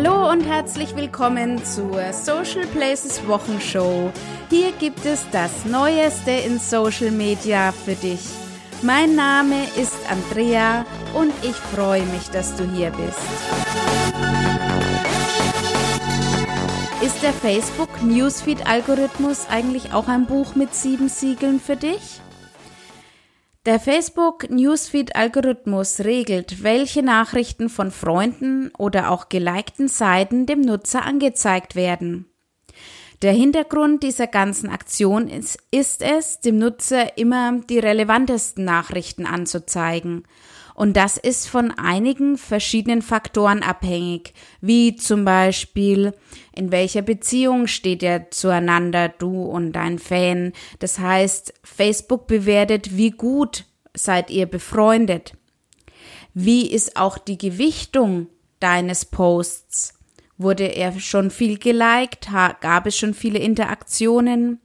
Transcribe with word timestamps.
Hallo 0.00 0.30
und 0.30 0.42
herzlich 0.42 0.94
willkommen 0.94 1.60
zur 1.64 2.12
Social 2.12 2.64
Places 2.68 3.26
Wochenshow. 3.26 4.12
Hier 4.48 4.70
gibt 4.78 5.04
es 5.04 5.28
das 5.32 5.64
Neueste 5.64 6.30
in 6.30 6.60
Social 6.60 7.10
Media 7.10 7.72
für 7.72 7.96
dich. 7.96 8.20
Mein 8.82 9.16
Name 9.16 9.56
ist 9.76 9.96
Andrea 10.08 10.86
und 11.14 11.32
ich 11.42 11.56
freue 11.56 12.04
mich, 12.04 12.30
dass 12.30 12.54
du 12.54 12.62
hier 12.70 12.90
bist. 12.90 13.18
Ist 17.02 17.20
der 17.24 17.32
Facebook 17.32 18.00
Newsfeed 18.00 18.68
Algorithmus 18.68 19.48
eigentlich 19.50 19.92
auch 19.94 20.06
ein 20.06 20.26
Buch 20.26 20.54
mit 20.54 20.76
sieben 20.76 21.08
Siegeln 21.08 21.58
für 21.58 21.74
dich? 21.74 22.20
Der 23.66 23.80
Facebook 23.80 24.48
Newsfeed 24.50 25.16
Algorithmus 25.16 26.00
regelt, 26.00 26.62
welche 26.62 27.02
Nachrichten 27.02 27.68
von 27.68 27.90
Freunden 27.90 28.70
oder 28.78 29.10
auch 29.10 29.28
gelikten 29.28 29.88
Seiten 29.88 30.46
dem 30.46 30.60
Nutzer 30.60 31.04
angezeigt 31.04 31.74
werden. 31.74 32.26
Der 33.20 33.32
Hintergrund 33.32 34.04
dieser 34.04 34.28
ganzen 34.28 34.70
Aktion 34.70 35.28
ist, 35.28 35.58
ist 35.72 36.02
es, 36.02 36.38
dem 36.38 36.58
Nutzer 36.58 37.18
immer 37.18 37.60
die 37.68 37.80
relevantesten 37.80 38.64
Nachrichten 38.64 39.26
anzuzeigen 39.26 40.22
und 40.78 40.96
das 40.96 41.16
ist 41.16 41.48
von 41.48 41.72
einigen 41.72 42.38
verschiedenen 42.38 43.02
Faktoren 43.02 43.64
abhängig, 43.64 44.32
wie 44.60 44.94
zum 44.94 45.24
Beispiel, 45.24 46.12
in 46.54 46.70
welcher 46.70 47.02
Beziehung 47.02 47.66
steht 47.66 48.00
ihr 48.00 48.28
zueinander, 48.30 49.08
du 49.08 49.42
und 49.42 49.72
dein 49.72 49.98
Fan. 49.98 50.52
Das 50.78 51.00
heißt, 51.00 51.52
Facebook 51.64 52.28
bewertet, 52.28 52.96
wie 52.96 53.10
gut 53.10 53.64
seid 53.92 54.30
ihr 54.30 54.46
befreundet. 54.46 55.32
Wie 56.32 56.70
ist 56.70 56.96
auch 56.96 57.18
die 57.18 57.38
Gewichtung 57.38 58.28
deines 58.60 59.04
Posts? 59.04 59.94
Wurde 60.36 60.66
er 60.66 61.00
schon 61.00 61.32
viel 61.32 61.58
geliked? 61.58 62.28
Gab 62.60 62.86
es 62.86 62.96
schon 62.96 63.14
viele 63.14 63.40
Interaktionen? 63.40 64.60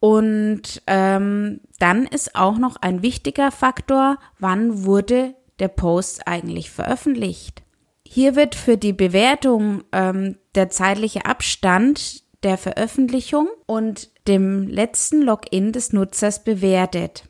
Und 0.00 0.82
ähm, 0.86 1.60
dann 1.78 2.06
ist 2.06 2.34
auch 2.34 2.56
noch 2.56 2.76
ein 2.76 3.02
wichtiger 3.02 3.50
Faktor, 3.50 4.18
wann 4.38 4.84
wurde 4.84 5.34
der 5.58 5.68
Post 5.68 6.26
eigentlich 6.26 6.70
veröffentlicht. 6.70 7.62
Hier 8.02 8.34
wird 8.34 8.54
für 8.54 8.78
die 8.78 8.94
Bewertung 8.94 9.84
ähm, 9.92 10.36
der 10.54 10.70
zeitliche 10.70 11.26
Abstand 11.26 12.24
der 12.42 12.56
Veröffentlichung 12.56 13.48
und 13.66 14.08
dem 14.26 14.66
letzten 14.66 15.20
Login 15.20 15.72
des 15.72 15.92
Nutzers 15.92 16.42
bewertet. 16.42 17.24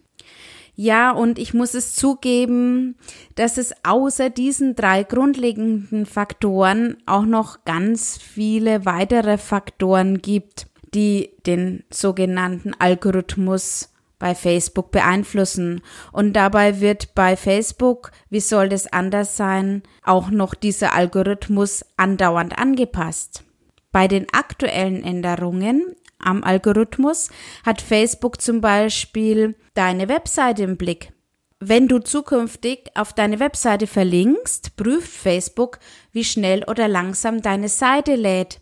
Ja, 0.76 1.10
und 1.10 1.38
ich 1.38 1.52
muss 1.52 1.74
es 1.74 1.94
zugeben, 1.94 2.96
dass 3.34 3.58
es 3.58 3.74
außer 3.82 4.30
diesen 4.30 4.76
drei 4.76 5.02
grundlegenden 5.02 6.06
Faktoren 6.06 6.96
auch 7.04 7.26
noch 7.26 7.64
ganz 7.64 8.16
viele 8.16 8.86
weitere 8.86 9.36
Faktoren 9.36 10.22
gibt 10.22 10.69
die 10.94 11.30
den 11.46 11.84
sogenannten 11.91 12.74
Algorithmus 12.78 13.91
bei 14.20 14.36
Facebook 14.36 14.92
beeinflussen. 14.92 15.80
Und 16.12 16.34
dabei 16.34 16.80
wird 16.80 17.14
bei 17.16 17.36
Facebook, 17.36 18.12
wie 18.28 18.41
soll 18.41 18.69
das 18.69 18.92
anders 18.92 19.36
sein, 19.36 19.82
auch 20.05 20.30
noch 20.30 20.55
dieser 20.55 20.94
Algorithmus 20.94 21.84
andauernd 21.97 22.56
angepasst. 22.58 23.42
Bei 23.91 24.06
den 24.06 24.27
aktuellen 24.32 25.02
Änderungen 25.02 25.97
am 26.20 26.44
Algorithmus 26.44 27.30
hat 27.64 27.80
Facebook 27.80 28.41
zum 28.41 28.60
Beispiel 28.60 29.56
deine 29.75 30.08
Webseite 30.08 30.62
im 30.62 30.77
Blick. 30.77 31.12
Wenn 31.58 31.88
du 31.88 31.98
zukünftig 31.98 32.91
auf 32.94 33.12
deine 33.12 33.41
Webseite 33.41 33.86
verlinkst, 33.86 34.77
prüft 34.77 35.10
Facebook, 35.10 35.78
wie 36.12 36.25
schnell 36.25 36.64
oder 36.64 36.88
langsam 36.88 37.42
deine 37.42 37.69
Seite 37.69 38.14
lädt. 38.14 38.60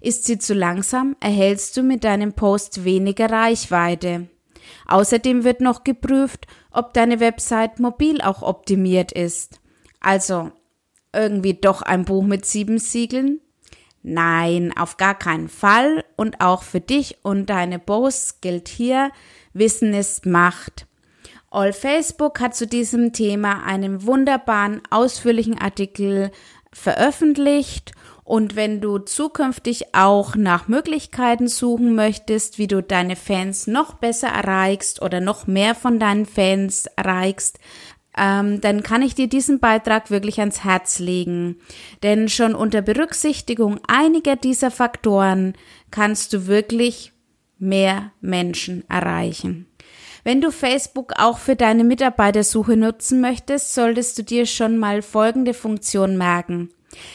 Ist 0.00 0.24
sie 0.24 0.38
zu 0.38 0.54
langsam, 0.54 1.16
erhältst 1.20 1.76
du 1.76 1.82
mit 1.82 2.04
deinem 2.04 2.32
Post 2.32 2.84
weniger 2.84 3.30
Reichweite. 3.30 4.28
Außerdem 4.86 5.44
wird 5.44 5.60
noch 5.60 5.84
geprüft, 5.84 6.46
ob 6.70 6.94
deine 6.94 7.20
Website 7.20 7.80
mobil 7.80 8.20
auch 8.20 8.42
optimiert 8.42 9.12
ist. 9.12 9.60
Also, 10.00 10.52
irgendwie 11.12 11.54
doch 11.54 11.82
ein 11.82 12.04
Buch 12.04 12.22
mit 12.22 12.46
sieben 12.46 12.78
Siegeln? 12.78 13.40
Nein, 14.02 14.72
auf 14.76 14.96
gar 14.96 15.14
keinen 15.14 15.48
Fall. 15.48 16.04
Und 16.16 16.40
auch 16.40 16.62
für 16.62 16.80
dich 16.80 17.18
und 17.22 17.50
deine 17.50 17.78
Posts 17.78 18.40
gilt 18.40 18.68
hier, 18.68 19.10
Wissen 19.52 19.92
ist 19.92 20.24
Macht. 20.24 20.86
All 21.50 21.72
Facebook 21.72 22.40
hat 22.40 22.54
zu 22.54 22.66
diesem 22.66 23.12
Thema 23.12 23.64
einen 23.64 24.06
wunderbaren, 24.06 24.80
ausführlichen 24.90 25.58
Artikel 25.60 26.30
veröffentlicht 26.72 27.92
und 28.30 28.54
wenn 28.54 28.80
du 28.80 28.98
zukünftig 28.98 29.92
auch 29.92 30.36
nach 30.36 30.68
Möglichkeiten 30.68 31.48
suchen 31.48 31.96
möchtest, 31.96 32.58
wie 32.58 32.68
du 32.68 32.80
deine 32.80 33.16
Fans 33.16 33.66
noch 33.66 33.94
besser 33.94 34.28
erreichst 34.28 35.02
oder 35.02 35.20
noch 35.20 35.48
mehr 35.48 35.74
von 35.74 35.98
deinen 35.98 36.26
Fans 36.26 36.86
erreichst, 36.94 37.58
ähm, 38.16 38.60
dann 38.60 38.84
kann 38.84 39.02
ich 39.02 39.16
dir 39.16 39.26
diesen 39.26 39.58
Beitrag 39.58 40.12
wirklich 40.12 40.38
ans 40.38 40.62
Herz 40.62 41.00
legen. 41.00 41.56
Denn 42.04 42.28
schon 42.28 42.54
unter 42.54 42.82
Berücksichtigung 42.82 43.80
einiger 43.88 44.36
dieser 44.36 44.70
Faktoren 44.70 45.54
kannst 45.90 46.32
du 46.32 46.46
wirklich 46.46 47.12
mehr 47.58 48.12
Menschen 48.20 48.88
erreichen. 48.88 49.66
Wenn 50.22 50.40
du 50.40 50.52
Facebook 50.52 51.14
auch 51.18 51.38
für 51.38 51.56
deine 51.56 51.82
Mitarbeitersuche 51.82 52.76
nutzen 52.76 53.20
möchtest, 53.20 53.74
solltest 53.74 54.16
du 54.18 54.22
dir 54.22 54.46
schon 54.46 54.78
mal 54.78 55.02
folgende 55.02 55.52
Funktion 55.52 56.16
merken. 56.16 56.70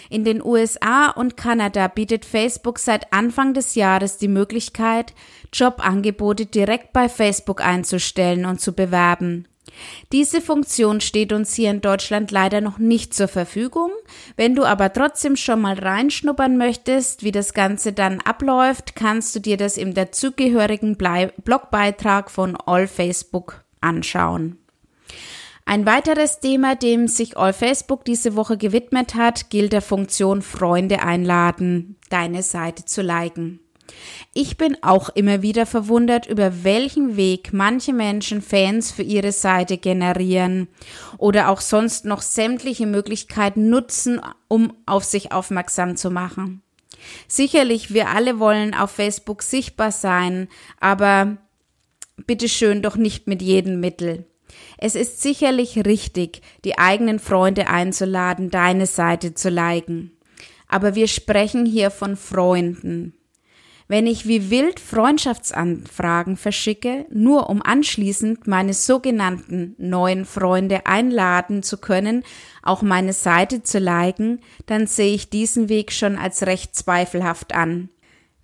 In 0.10 0.24
den 0.24 0.44
USA 0.44 1.10
und 1.10 1.38
Kanada 1.38 1.88
bietet 1.88 2.26
Facebook 2.26 2.80
seit 2.80 3.12
Anfang 3.12 3.54
des 3.54 3.76
Jahres 3.76 4.18
die 4.18 4.28
Möglichkeit, 4.28 5.14
Jobangebote 5.54 6.46
direkt 6.46 6.94
bei 6.94 7.10
Facebook 7.10 7.62
einzustellen 7.62 8.46
und 8.46 8.62
zu 8.62 8.74
bewerben. 8.74 9.48
Diese 10.12 10.42
Funktion 10.42 11.02
steht 11.02 11.34
uns 11.34 11.54
hier 11.54 11.72
in 11.72 11.82
Deutschland 11.82 12.32
leider 12.32 12.62
noch 12.62 12.78
nicht 12.78 13.14
zur 13.14 13.28
Verfügung. 13.28 13.92
Wenn 14.38 14.56
du 14.56 14.64
aber 14.64 14.94
trotzdem 14.94 15.36
schon 15.36 15.62
mal 15.62 15.78
reinschnuppern 15.78 16.58
möchtest, 16.58 17.24
wie 17.24 17.32
das 17.32 17.54
Ganze 17.54 17.92
dann 17.92 18.22
abläuft, 18.22 18.96
kannst 18.96 19.36
du 19.36 19.40
dir 19.40 19.58
das 19.58 19.78
im 19.78 19.94
dazugehörigen 19.94 20.98
Blogbeitrag 20.98 22.32
von 22.32 22.56
All 22.56 22.88
Facebook 22.88 23.66
anschauen. 23.82 24.58
Ein 25.68 25.88
weiteres 25.88 26.40
Thema, 26.40 26.76
dem 26.76 27.08
sich 27.08 27.38
All 27.38 27.52
Facebook 27.52 28.06
diese 28.06 28.36
Woche 28.36 28.56
gewidmet 28.56 29.16
hat, 29.16 29.50
gilt 29.50 29.74
der 29.74 29.82
Funktion 29.82 30.44
Freunde 30.44 31.02
einladen, 31.02 31.98
deine 32.10 32.44
Seite 32.44 32.86
zu 32.86 33.02
liken. 33.02 33.60
Ich 34.34 34.58
bin 34.58 34.78
auch 34.84 35.10
immer 35.10 35.42
wieder 35.42 35.66
verwundert, 35.66 36.28
über 36.28 36.64
welchen 36.64 37.18
Weg 37.18 37.52
manche 37.52 37.94
Menschen 37.94 38.42
Fans 38.42 38.92
für 38.92 39.02
ihre 39.02 39.32
Seite 39.32 39.78
generieren 39.78 40.68
oder 41.18 41.50
auch 41.50 41.62
sonst 41.62 42.06
noch 42.06 42.22
sämtliche 42.22 42.86
Möglichkeiten 42.86 43.70
nutzen, 43.70 44.22
um 44.48 44.74
auf 44.86 45.04
sich 45.04 45.32
aufmerksam 45.32 45.98
zu 45.98 46.12
machen. 46.12 46.62
Sicherlich, 47.28 47.94
wir 47.94 48.10
alle 48.10 48.40
wollen 48.40 48.74
auf 48.76 48.92
Facebook 48.92 49.42
sichtbar 49.42 49.92
sein, 49.92 50.48
aber 50.80 51.38
bitteschön 52.28 52.82
doch 52.82 52.98
nicht 52.98 53.28
mit 53.28 53.42
jedem 53.42 53.80
Mittel. 53.80 54.26
Es 54.78 54.96
ist 54.96 55.22
sicherlich 55.22 55.86
richtig, 55.86 56.42
die 56.64 56.78
eigenen 56.78 57.20
Freunde 57.20 57.68
einzuladen, 57.68 58.50
deine 58.50 58.86
Seite 58.86 59.34
zu 59.34 59.50
liken. 59.50 60.12
Aber 60.68 60.96
wir 60.96 61.08
sprechen 61.08 61.66
hier 61.66 61.92
von 61.92 62.16
Freunden. 62.16 63.14
Wenn 63.88 64.08
ich 64.08 64.28
wie 64.28 64.50
wild 64.50 64.80
Freundschaftsanfragen 64.80 66.38
verschicke, 66.38 67.06
nur 67.12 67.52
um 67.52 67.62
anschließend 67.62 68.48
meine 68.48 68.74
sogenannten 68.74 69.76
neuen 69.78 70.26
Freunde 70.26 70.88
einladen 70.88 71.62
zu 71.62 71.78
können, 71.78 72.24
auch 72.64 72.82
meine 72.82 73.14
Seite 73.14 73.62
zu 73.62 73.78
liken, 73.78 74.40
dann 74.66 74.88
sehe 74.88 75.14
ich 75.14 75.30
diesen 75.30 75.70
Weg 75.70 75.92
schon 75.92 76.18
als 76.18 76.48
recht 76.48 76.76
zweifelhaft 76.76 77.54
an. 77.54 77.90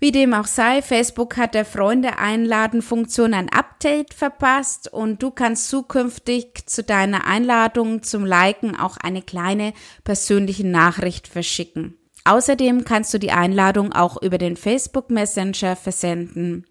Wie 0.04 0.12
dem 0.12 0.34
auch 0.34 0.48
sei, 0.48 0.82
Facebook 0.82 1.38
hat 1.38 1.54
der 1.54 1.64
Freunde 1.64 2.18
einladen 2.18 2.82
Funktion 2.82 3.36
ein 3.36 3.50
Update 3.50 4.16
verpasst 4.16 4.92
und 4.92 5.22
du 5.22 5.30
kannst 5.30 5.70
zukünftig 5.70 6.66
zu 6.66 6.84
deiner 6.84 7.28
Einladung 7.28 8.02
zum 8.02 8.26
Liken 8.26 8.76
auch 8.76 8.98
eine 8.98 9.22
kleine 9.22 9.74
persönliche 10.04 10.66
Nachricht 10.66 11.28
verschicken. 11.28 12.00
Außerdem 12.24 12.84
kannst 12.84 13.14
du 13.14 13.20
die 13.20 13.32
Einladung 13.32 13.94
auch 13.94 14.20
über 14.20 14.40
den 14.40 14.58
Facebook 14.58 15.12
Messenger 15.12 15.76
versenden. 15.76 16.66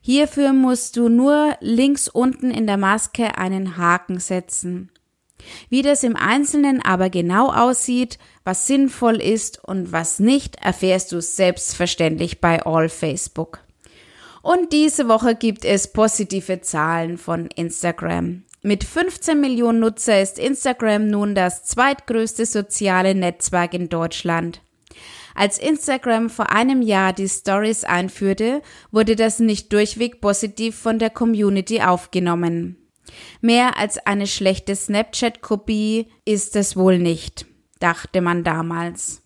Hierfür 0.00 0.54
musst 0.54 0.96
du 0.96 1.10
nur 1.10 1.58
links 1.60 2.08
unten 2.08 2.50
in 2.50 2.66
der 2.66 2.78
Maske 2.78 3.36
einen 3.36 3.76
Haken 3.76 4.18
setzen. 4.18 4.90
Wie 5.68 5.82
das 5.82 6.02
im 6.02 6.16
Einzelnen 6.16 6.82
aber 6.82 7.10
genau 7.10 7.52
aussieht, 7.52 8.18
was 8.44 8.66
sinnvoll 8.66 9.16
ist 9.16 9.62
und 9.64 9.92
was 9.92 10.18
nicht, 10.18 10.56
erfährst 10.62 11.12
du 11.12 11.20
selbstverständlich 11.20 12.40
bei 12.40 12.64
All 12.64 12.88
Facebook. 12.88 13.60
Und 14.42 14.72
diese 14.72 15.08
Woche 15.08 15.34
gibt 15.34 15.64
es 15.64 15.92
positive 15.92 16.60
Zahlen 16.60 17.18
von 17.18 17.48
Instagram. 17.48 18.44
Mit 18.62 18.84
15 18.84 19.40
Millionen 19.40 19.80
Nutzer 19.80 20.20
ist 20.20 20.38
Instagram 20.38 21.08
nun 21.08 21.34
das 21.34 21.64
zweitgrößte 21.64 22.46
soziale 22.46 23.14
Netzwerk 23.14 23.74
in 23.74 23.88
Deutschland. 23.88 24.60
Als 25.34 25.58
Instagram 25.58 26.30
vor 26.30 26.50
einem 26.50 26.80
Jahr 26.80 27.12
die 27.12 27.28
Stories 27.28 27.84
einführte, 27.84 28.62
wurde 28.90 29.16
das 29.16 29.38
nicht 29.38 29.72
durchweg 29.72 30.20
positiv 30.20 30.76
von 30.76 30.98
der 30.98 31.10
Community 31.10 31.82
aufgenommen. 31.82 32.85
Mehr 33.40 33.78
als 33.78 33.98
eine 33.98 34.26
schlechte 34.26 34.74
Snapchat-Kopie 34.74 36.08
ist 36.24 36.56
es 36.56 36.76
wohl 36.76 36.98
nicht, 36.98 37.46
dachte 37.78 38.20
man 38.20 38.44
damals. 38.44 39.22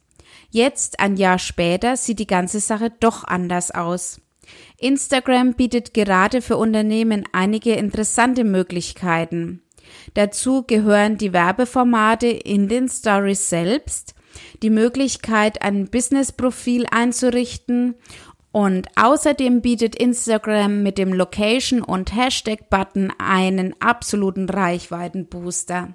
Jetzt, 0.50 1.00
ein 1.00 1.16
Jahr 1.16 1.38
später, 1.38 1.96
sieht 1.96 2.18
die 2.18 2.26
ganze 2.26 2.60
Sache 2.60 2.92
doch 3.00 3.24
anders 3.24 3.70
aus. 3.70 4.20
Instagram 4.78 5.54
bietet 5.54 5.94
gerade 5.94 6.42
für 6.42 6.56
Unternehmen 6.56 7.24
einige 7.32 7.74
interessante 7.74 8.44
Möglichkeiten. 8.44 9.62
Dazu 10.14 10.64
gehören 10.64 11.18
die 11.18 11.32
Werbeformate 11.32 12.26
in 12.28 12.68
den 12.68 12.88
Stories 12.88 13.48
selbst, 13.48 14.14
die 14.62 14.70
Möglichkeit, 14.70 15.62
ein 15.62 15.88
Business-Profil 15.88 16.86
einzurichten 16.90 17.96
und 18.52 18.88
außerdem 18.96 19.60
bietet 19.62 19.94
Instagram 19.94 20.82
mit 20.82 20.98
dem 20.98 21.12
Location- 21.12 21.82
und 21.82 22.14
Hashtag-Button 22.14 23.12
einen 23.18 23.74
absoluten 23.80 24.48
Reichweitenbooster. 24.48 25.94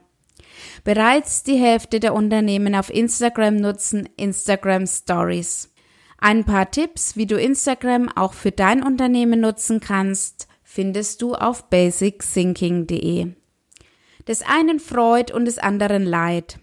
Bereits 0.83 1.43
die 1.43 1.57
Hälfte 1.57 1.99
der 1.99 2.13
Unternehmen 2.13 2.75
auf 2.75 2.89
Instagram 2.89 3.57
nutzen 3.57 4.07
Instagram 4.15 4.87
Stories. 4.87 5.73
Ein 6.17 6.45
paar 6.45 6.71
Tipps, 6.71 7.17
wie 7.17 7.25
du 7.25 7.37
Instagram 7.37 8.09
auch 8.15 8.33
für 8.33 8.51
dein 8.51 8.83
Unternehmen 8.83 9.41
nutzen 9.41 9.81
kannst, 9.81 10.47
findest 10.63 11.21
du 11.21 11.35
auf 11.35 11.69
basicthinking.de. 11.69 13.33
Des 14.27 14.41
einen 14.41 14.79
Freud 14.79 15.33
und 15.33 15.45
des 15.45 15.57
anderen 15.57 16.03
Leid. 16.03 16.57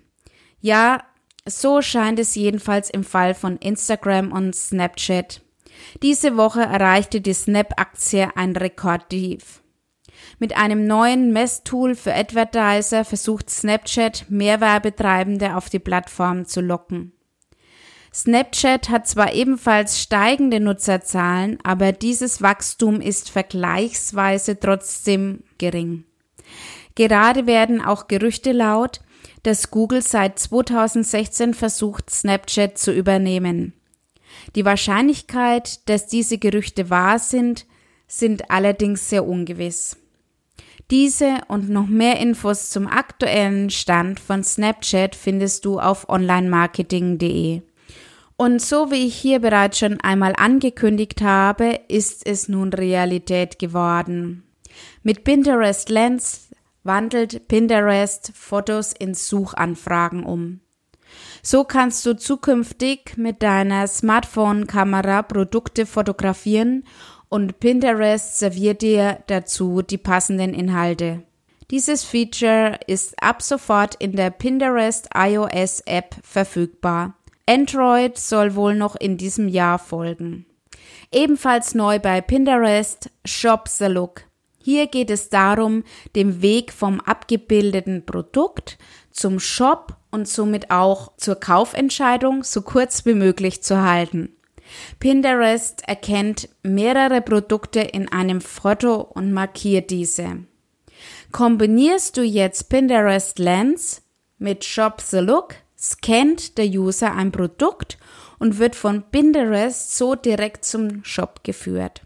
Ja, 0.61 1.05
so 1.47 1.83
scheint 1.83 2.19
es 2.19 2.35
jedenfalls 2.35 2.89
im 2.89 3.05
Fall 3.05 3.35
von 3.35 3.57
Instagram 3.59 4.33
und 4.33 4.55
Snapchat. 4.55 5.43
Diese 6.03 6.37
Woche 6.37 6.63
erreichte 6.63 7.21
die 7.21 7.35
Snap-Aktie 7.35 8.37
ein 8.37 8.57
Rekordtief. 8.57 9.63
Mit 10.39 10.57
einem 10.57 10.87
neuen 10.87 11.33
Messtool 11.33 11.95
für 11.95 12.15
Advertiser 12.15 13.05
versucht 13.05 13.51
Snapchat 13.51 14.27
mehr 14.29 14.61
Werbetreibende 14.61 15.57
auf 15.57 15.69
die 15.69 15.79
Plattform 15.79 16.47
zu 16.47 16.61
locken. 16.61 17.13
Snapchat 18.15 18.91
hat 18.91 19.07
zwar 19.07 19.33
ebenfalls 19.33 20.01
steigende 20.01 20.61
Nutzerzahlen, 20.61 21.59
aber 21.63 21.93
dieses 21.93 22.43
Wachstum 22.43 23.01
ist 23.01 23.31
vergleichsweise 23.31 24.61
trotzdem 24.61 25.45
gering. 25.57 26.05
Gerade 26.95 27.47
werden 27.47 27.81
auch 27.81 28.09
Gerüchte 28.09 28.53
laut, 28.53 29.01
dass 29.45 29.71
Google 29.71 30.03
seit 30.03 30.39
2016 30.39 31.55
versucht, 31.55 32.11
Snapchat 32.11 32.77
zu 32.77 32.93
übernehmen. 32.93 33.73
Die 34.55 34.65
Wahrscheinlichkeit, 34.65 35.89
dass 35.89 36.07
diese 36.07 36.39
Gerüchte 36.39 36.91
wahr 36.91 37.19
sind, 37.19 37.67
sind 38.07 38.51
allerdings 38.51 39.09
sehr 39.09 39.27
ungewiss. 39.27 39.97
Diese 40.91 41.39
und 41.49 41.71
noch 41.71 41.87
mehr 41.87 42.21
Infos 42.21 42.69
zum 42.69 42.87
aktuellen 42.87 43.71
Stand 43.71 44.21
von 44.21 44.45
Snapchat 44.45 45.15
findest 45.15 45.65
du 45.65 45.81
auf 45.81 46.09
onlinemarketing.de. 46.09 47.63
Und 48.37 48.61
so 48.61 48.91
wie 48.91 49.07
ich 49.07 49.15
hier 49.15 49.39
bereits 49.39 49.79
schon 49.79 50.01
einmal 50.01 50.35
angekündigt 50.37 51.23
habe, 51.23 51.81
ist 51.89 52.27
es 52.27 52.49
nun 52.49 52.73
Realität 52.73 53.59
geworden. 53.59 54.43
Mit 55.03 55.25
Pinterest 55.25 55.89
Lens 55.89 56.49
wandelt 56.83 57.49
Pinterest 57.49 58.33
Fotos 58.35 58.93
in 58.93 59.15
Suchanfragen 59.15 60.25
um. 60.25 60.61
So 61.43 61.65
kannst 61.65 62.07
du 62.07 62.17
zukünftig 62.17 63.17
mit 63.17 63.43
deiner 63.43 63.87
Smartphone-Kamera 63.87 65.23
Produkte 65.23 65.87
fotografieren 65.87 66.85
und 67.29 67.61
Pinterest 67.61 68.39
serviert 68.39 68.83
dir 68.83 69.19
dazu 69.27 69.83
die 69.83 69.99
passenden 69.99 70.55
Inhalte. 70.55 71.23
Dieses 71.71 72.05
Feature 72.05 72.79
ist 72.87 73.15
ab 73.23 73.41
sofort 73.41 73.95
in 73.95 74.13
der 74.13 74.31
Pinterest 74.31 75.09
iOS 75.17 75.81
App 75.87 76.15
verfügbar. 76.23 77.15
Android 77.47 78.19
soll 78.19 78.55
wohl 78.55 78.75
noch 78.75 78.95
in 78.97 79.17
diesem 79.17 79.49
Jahr 79.49 79.79
folgen. 79.79 80.45
Ebenfalls 81.11 81.75
neu 81.75 81.99
bei 81.99 82.21
Pinterest 82.21 83.11
Shop 83.25 83.69
the 83.69 83.87
Look. 83.87 84.25
Hier 84.59 84.87
geht 84.87 85.11
es 85.11 85.29
darum, 85.29 85.83
den 86.15 86.41
Weg 86.43 86.73
vom 86.73 87.01
abgebildeten 87.01 88.07
Produkt 88.07 88.79
zum 89.11 89.41
Shop 89.41 89.97
und 90.13 90.29
somit 90.29 90.71
auch 90.71 91.17
zur 91.17 91.35
Kaufentscheidung 91.35 92.45
so 92.45 92.63
kurz 92.63 93.05
wie 93.05 93.15
möglich 93.15 93.65
zu 93.65 93.83
halten. 93.83 94.37
Pinterest 95.01 95.83
erkennt 95.89 96.49
mehrere 96.63 97.21
Produkte 97.21 97.81
in 97.81 98.11
einem 98.11 98.41
Foto 98.41 99.01
und 99.01 99.33
markiert 99.33 99.91
diese. 99.91 100.45
Kombinierst 101.33 102.17
du 102.17 102.23
jetzt 102.23 102.69
Pinterest 102.69 103.39
Lens 103.39 104.03
mit 104.39 104.65
Shop 104.65 105.01
the 105.01 105.19
Look, 105.19 105.57
scannt 105.79 106.59
der 106.59 106.67
User 106.67 107.15
ein 107.15 107.33
Produkt 107.33 107.99
und 108.39 108.59
wird 108.59 108.77
von 108.77 109.03
Pinterest 109.11 109.97
so 109.97 110.15
direkt 110.15 110.65
zum 110.65 111.05
Shop 111.05 111.43
geführt. 111.43 112.03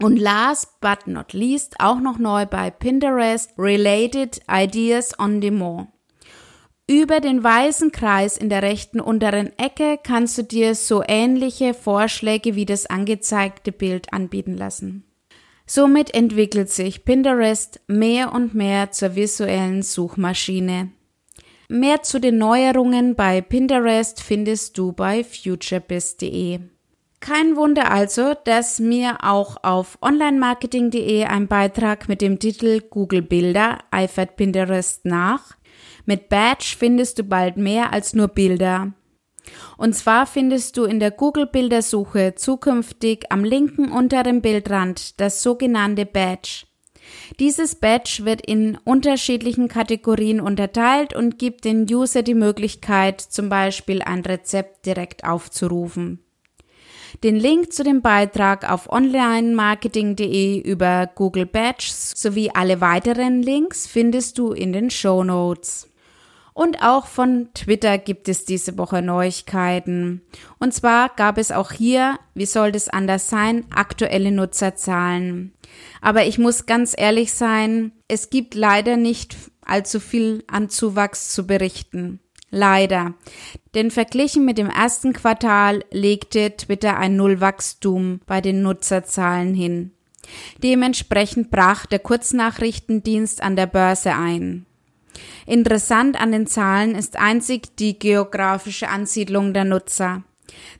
Und 0.00 0.16
last 0.16 0.80
but 0.80 1.06
not 1.06 1.32
least 1.32 1.80
auch 1.80 1.98
noch 1.98 2.18
neu 2.18 2.46
bei 2.46 2.70
Pinterest 2.70 3.50
Related 3.58 4.40
Ideas 4.48 5.18
on 5.18 5.40
Demand. 5.40 5.88
Über 6.90 7.20
den 7.20 7.44
weißen 7.44 7.92
Kreis 7.92 8.38
in 8.38 8.48
der 8.48 8.62
rechten 8.62 8.98
unteren 8.98 9.52
Ecke 9.58 9.98
kannst 10.02 10.38
du 10.38 10.42
dir 10.42 10.74
so 10.74 11.02
ähnliche 11.06 11.74
Vorschläge 11.74 12.54
wie 12.54 12.64
das 12.64 12.86
angezeigte 12.86 13.72
Bild 13.72 14.10
anbieten 14.14 14.56
lassen. 14.56 15.04
Somit 15.66 16.14
entwickelt 16.14 16.70
sich 16.70 17.04
Pinterest 17.04 17.80
mehr 17.88 18.32
und 18.32 18.54
mehr 18.54 18.90
zur 18.90 19.16
visuellen 19.16 19.82
Suchmaschine. 19.82 20.90
Mehr 21.68 22.02
zu 22.02 22.20
den 22.20 22.38
Neuerungen 22.38 23.14
bei 23.14 23.42
Pinterest 23.42 24.22
findest 24.22 24.78
du 24.78 24.92
bei 24.92 25.22
futurebiz.de. 25.24 26.60
Kein 27.20 27.56
Wunder 27.56 27.90
also, 27.90 28.32
dass 28.44 28.78
mir 28.78 29.18
auch 29.22 29.62
auf 29.62 29.98
onlinemarketing.de 30.00 31.24
ein 31.24 31.48
Beitrag 31.48 32.08
mit 32.08 32.22
dem 32.22 32.38
Titel 32.38 32.80
Google 32.80 33.20
Bilder 33.20 33.80
eifert 33.90 34.36
Pinterest 34.36 35.04
nach. 35.04 35.57
Mit 36.08 36.30
Badge 36.30 36.74
findest 36.78 37.18
du 37.18 37.22
bald 37.22 37.58
mehr 37.58 37.92
als 37.92 38.14
nur 38.14 38.28
Bilder. 38.28 38.94
Und 39.76 39.94
zwar 39.94 40.24
findest 40.24 40.78
du 40.78 40.84
in 40.84 41.00
der 41.00 41.10
Google 41.10 41.44
Bildersuche 41.44 42.34
zukünftig 42.34 43.26
am 43.28 43.44
linken 43.44 43.92
unteren 43.92 44.40
Bildrand 44.40 45.20
das 45.20 45.42
sogenannte 45.42 46.06
Badge. 46.06 46.64
Dieses 47.38 47.74
Badge 47.74 48.24
wird 48.24 48.40
in 48.40 48.78
unterschiedlichen 48.84 49.68
Kategorien 49.68 50.40
unterteilt 50.40 51.14
und 51.14 51.38
gibt 51.38 51.66
den 51.66 51.82
User 51.82 52.22
die 52.22 52.32
Möglichkeit, 52.32 53.20
zum 53.20 53.50
Beispiel 53.50 54.00
ein 54.00 54.20
Rezept 54.20 54.86
direkt 54.86 55.24
aufzurufen. 55.24 56.24
Den 57.22 57.36
Link 57.36 57.74
zu 57.74 57.84
dem 57.84 58.00
Beitrag 58.00 58.70
auf 58.70 58.90
onlinemarketing.de 58.90 60.58
über 60.58 61.06
Google 61.14 61.44
Badges 61.44 62.12
sowie 62.16 62.50
alle 62.54 62.80
weiteren 62.80 63.42
Links 63.42 63.86
findest 63.86 64.38
du 64.38 64.52
in 64.52 64.72
den 64.72 64.88
Show 64.88 65.22
Notes. 65.22 65.87
Und 66.58 66.82
auch 66.82 67.06
von 67.06 67.50
Twitter 67.54 67.98
gibt 67.98 68.28
es 68.28 68.44
diese 68.44 68.78
Woche 68.78 69.00
Neuigkeiten. 69.00 70.22
Und 70.58 70.74
zwar 70.74 71.08
gab 71.10 71.38
es 71.38 71.52
auch 71.52 71.70
hier, 71.70 72.18
wie 72.34 72.46
soll 72.46 72.72
das 72.72 72.88
anders 72.88 73.30
sein, 73.30 73.64
aktuelle 73.70 74.32
Nutzerzahlen. 74.32 75.52
Aber 76.00 76.24
ich 76.24 76.36
muss 76.36 76.66
ganz 76.66 76.94
ehrlich 76.98 77.32
sein, 77.32 77.92
es 78.08 78.28
gibt 78.30 78.56
leider 78.56 78.96
nicht 78.96 79.36
allzu 79.64 80.00
viel 80.00 80.42
an 80.48 80.68
Zuwachs 80.68 81.32
zu 81.32 81.46
berichten. 81.46 82.18
Leider. 82.50 83.14
Denn 83.76 83.92
verglichen 83.92 84.44
mit 84.44 84.58
dem 84.58 84.68
ersten 84.68 85.12
Quartal 85.12 85.84
legte 85.92 86.56
Twitter 86.56 86.96
ein 86.96 87.14
Nullwachstum 87.14 88.18
bei 88.26 88.40
den 88.40 88.62
Nutzerzahlen 88.62 89.54
hin. 89.54 89.92
Dementsprechend 90.60 91.52
brach 91.52 91.86
der 91.86 92.00
Kurznachrichtendienst 92.00 93.44
an 93.44 93.54
der 93.54 93.66
Börse 93.66 94.16
ein. 94.16 94.66
Interessant 95.46 96.20
an 96.20 96.32
den 96.32 96.46
Zahlen 96.46 96.94
ist 96.94 97.18
einzig 97.18 97.76
die 97.76 97.98
geografische 97.98 98.88
Ansiedlung 98.88 99.54
der 99.54 99.64
Nutzer. 99.64 100.22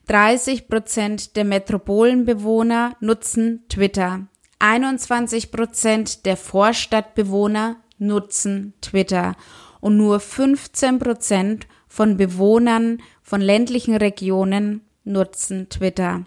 30 0.07 0.67
Prozent 0.67 1.35
der 1.35 1.45
Metropolenbewohner 1.45 2.95
nutzen 2.99 3.63
Twitter. 3.69 4.27
21 4.59 5.51
Prozent 5.51 6.25
der 6.25 6.35
Vorstadtbewohner 6.35 7.77
nutzen 7.97 8.73
Twitter 8.81 9.35
und 9.79 9.97
nur 9.97 10.19
15 10.19 10.99
Prozent 10.99 11.67
von 11.87 12.17
Bewohnern 12.17 13.01
von 13.23 13.41
ländlichen 13.41 13.95
Regionen 13.95 14.81
nutzen 15.03 15.69
Twitter. 15.69 16.25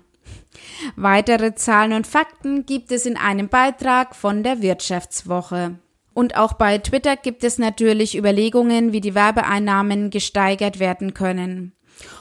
Weitere 0.97 1.54
Zahlen 1.54 1.92
und 1.92 2.07
Fakten 2.07 2.66
gibt 2.66 2.92
es 2.92 3.07
in 3.07 3.16
einem 3.16 3.49
Beitrag 3.49 4.14
von 4.14 4.42
der 4.42 4.62
Wirtschaftswoche. 4.62 5.78
Und 6.14 6.37
auch 6.37 6.54
bei 6.54 6.78
Twitter 6.78 7.16
gibt 7.16 7.45
es 7.45 7.59
natürlich 7.59 8.16
Überlegungen, 8.16 8.92
wie 8.92 9.00
die 9.00 9.14
Werbeeinnahmen 9.14 10.11
gesteigert 10.11 10.78
werden 10.78 11.14
können. 11.14 11.73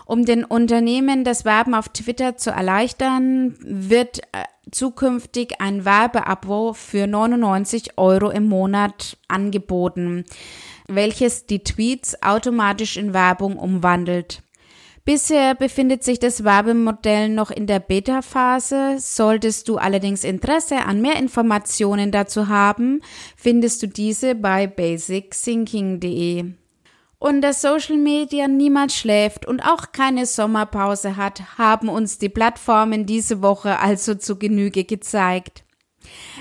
Um 0.05 0.25
den 0.25 0.43
Unternehmen 0.43 1.23
das 1.23 1.45
Werben 1.45 1.73
auf 1.73 1.89
Twitter 1.89 2.37
zu 2.37 2.51
erleichtern, 2.51 3.55
wird 3.61 4.19
äh, 4.19 4.43
zukünftig 4.69 5.59
ein 5.59 5.85
Werbeabo 5.85 6.73
für 6.73 7.07
99 7.07 7.97
Euro 7.97 8.29
im 8.29 8.47
Monat 8.47 9.17
angeboten, 9.27 10.25
welches 10.87 11.45
die 11.45 11.63
Tweets 11.63 12.21
automatisch 12.21 12.97
in 12.97 13.13
Werbung 13.13 13.57
umwandelt. 13.57 14.43
Bisher 15.03 15.55
befindet 15.55 16.03
sich 16.03 16.19
das 16.19 16.43
Werbemodell 16.43 17.29
noch 17.29 17.49
in 17.49 17.65
der 17.65 17.79
Beta-Phase. 17.79 18.97
Solltest 18.99 19.67
du 19.67 19.77
allerdings 19.77 20.23
Interesse 20.23 20.85
an 20.85 21.01
mehr 21.01 21.15
Informationen 21.15 22.11
dazu 22.11 22.49
haben, 22.49 23.01
findest 23.35 23.81
du 23.81 23.87
diese 23.87 24.35
bei 24.35 24.67
basicthinking.de. 24.67 26.53
Und 27.17 27.41
dass 27.41 27.61
Social 27.61 27.97
Media 27.97 28.47
niemals 28.47 28.95
schläft 28.95 29.47
und 29.47 29.61
auch 29.61 29.91
keine 29.91 30.27
Sommerpause 30.27 31.17
hat, 31.17 31.57
haben 31.57 31.89
uns 31.89 32.19
die 32.19 32.29
Plattformen 32.29 33.07
diese 33.07 33.41
Woche 33.41 33.79
also 33.79 34.15
zu 34.15 34.37
Genüge 34.37 34.83
gezeigt. 34.83 35.63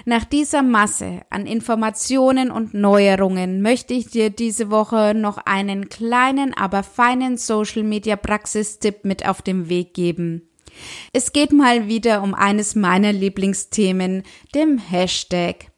Nach 0.05 0.25
dieser 0.25 0.63
Masse 0.63 1.23
an 1.31 1.47
Informationen 1.47 2.51
und 2.51 2.75
Neuerungen 2.75 3.63
möchte 3.63 3.95
ich 3.95 4.07
dir 4.07 4.31
diese 4.31 4.71
Woche 4.71 5.15
noch 5.15 5.39
einen 5.39 5.89
kleinen, 5.89 6.55
aber 6.55 6.83
feinen 6.83 7.37
Social 7.37 7.83
Media 7.83 8.17
Praxistipp 8.17 9.05
mit 9.05 9.27
auf 9.29 9.43
den 9.43 9.69
Weg 9.69 9.95
geben. 9.95 10.49
Es 11.13 11.33
geht 11.33 11.53
mal 11.53 11.89
wieder 11.89 12.23
um 12.23 12.35
eines 12.35 12.75
meiner 12.75 13.13
Lieblingsthemen, 13.13 14.23
dem 14.55 14.79
Hashtag. 14.79 15.70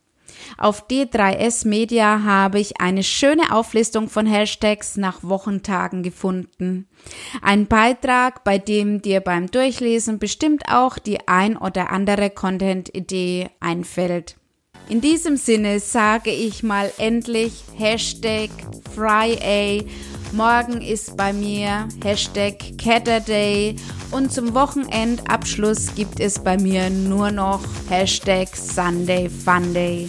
Auf 0.59 0.89
D3S 0.89 1.67
Media 1.67 2.23
habe 2.25 2.61
ich 2.61 2.81
eine 2.81 3.03
schöne 3.03 3.53
Auflistung 3.53 4.09
von 4.09 4.27
Hashtags 4.27 4.97
nach 4.97 5.23
Wochentagen 5.23 6.03
gefunden. 6.03 6.89
Ein 7.41 7.67
Beitrag, 7.67 8.45
bei 8.45 8.59
dem 8.59 9.03
dir 9.03 9.21
beim 9.21 9.51
Durchlesen 9.51 10.19
bestimmt 10.19 10.65
auch 10.69 10.99
die 10.99 11.27
ein 11.29 11.57
oder 11.57 11.91
andere 11.91 12.31
Content-Idee 12.31 13.51
einfällt. 13.61 14.37
In 14.89 15.01
diesem 15.01 15.37
Sinne 15.37 15.81
sage 15.81 16.31
ich 16.31 16.63
mal 16.63 16.93
endlich 16.99 17.53
Hashtag 17.77 18.51
Friday. 18.95 19.87
Morgen 20.33 20.81
ist 20.81 21.17
bei 21.17 21.33
mir 21.33 21.89
Hashtag 22.03 22.79
Catterday 22.79 23.77
und 24.11 24.33
zum 24.33 24.55
Wochenendabschluss 24.55 25.95
gibt 25.95 26.21
es 26.21 26.39
bei 26.39 26.57
mir 26.59 26.91
nur 26.91 27.31
noch 27.31 27.61
Hashtag 27.89 28.49
Sunday 28.57 29.29
Funday. 29.29 30.09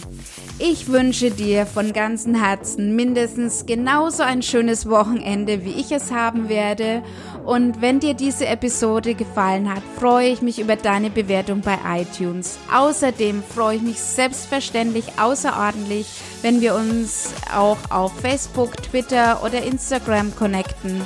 Ich 0.60 0.86
wünsche 0.86 1.32
dir 1.32 1.66
von 1.66 1.92
ganzem 1.92 2.36
Herzen 2.36 2.94
mindestens 2.94 3.66
genauso 3.66 4.22
ein 4.22 4.40
schönes 4.40 4.88
Wochenende, 4.88 5.64
wie 5.64 5.72
ich 5.72 5.90
es 5.90 6.12
haben 6.12 6.48
werde. 6.48 7.02
Und 7.44 7.82
wenn 7.82 7.98
dir 7.98 8.14
diese 8.14 8.46
Episode 8.46 9.14
gefallen 9.14 9.68
hat, 9.68 9.82
freue 9.98 10.28
ich 10.28 10.42
mich 10.42 10.60
über 10.60 10.76
deine 10.76 11.10
Bewertung 11.10 11.60
bei 11.60 11.76
iTunes. 12.00 12.56
Außerdem 12.72 13.42
freue 13.42 13.76
ich 13.76 13.82
mich 13.82 13.98
selbstverständlich 13.98 15.18
außerordentlich, 15.18 16.06
wenn 16.42 16.60
wir 16.60 16.76
uns 16.76 17.34
auch 17.52 17.78
auf 17.90 18.12
Facebook, 18.20 18.76
Twitter 18.76 19.42
oder 19.44 19.60
Instagram 19.60 20.36
connecten. 20.36 21.02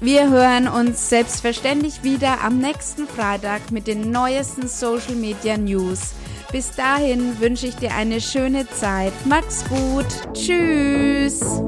Wir 0.00 0.30
hören 0.30 0.66
uns 0.66 1.10
selbstverständlich 1.10 2.04
wieder 2.04 2.40
am 2.42 2.58
nächsten 2.58 3.06
Freitag 3.06 3.70
mit 3.70 3.86
den 3.86 4.10
neuesten 4.10 4.66
Social 4.66 5.14
Media 5.14 5.58
News. 5.58 6.14
Bis 6.50 6.70
dahin 6.74 7.38
wünsche 7.40 7.66
ich 7.66 7.76
dir 7.76 7.94
eine 7.94 8.20
schöne 8.20 8.68
Zeit. 8.70 9.12
Mach's 9.26 9.64
gut. 9.68 10.06
Tschüss. 10.32 11.62